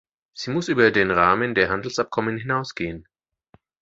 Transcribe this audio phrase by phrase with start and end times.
[0.33, 3.07] Sie muss über den Rahmen der Handelsabkommen hinausgehen.